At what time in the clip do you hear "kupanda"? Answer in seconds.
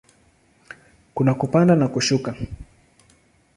1.33-1.75